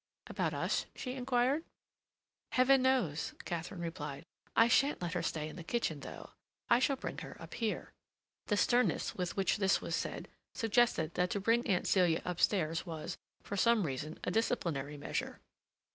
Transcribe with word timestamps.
"About 0.25 0.51
us?" 0.51 0.87
she 0.95 1.13
inquired. 1.13 1.63
"Heaven 2.53 2.81
knows," 2.81 3.35
Katharine 3.45 3.81
replied. 3.81 4.25
"I 4.55 4.67
shan't 4.67 4.99
let 4.99 5.13
her 5.13 5.21
stay 5.21 5.47
in 5.47 5.57
the 5.57 5.63
kitchen, 5.63 5.99
though. 5.99 6.31
I 6.71 6.79
shall 6.79 6.95
bring 6.95 7.19
her 7.19 7.39
up 7.39 7.53
here." 7.53 7.93
The 8.47 8.57
sternness 8.57 9.13
with 9.13 9.37
which 9.37 9.57
this 9.57 9.79
was 9.79 9.95
said 9.95 10.27
suggested 10.55 11.13
that 11.13 11.29
to 11.29 11.39
bring 11.39 11.67
Aunt 11.67 11.85
Celia 11.85 12.23
upstairs 12.25 12.83
was, 12.83 13.15
for 13.43 13.55
some 13.55 13.85
reason, 13.85 14.17
a 14.23 14.31
disciplinary 14.31 14.97
measure. 14.97 15.39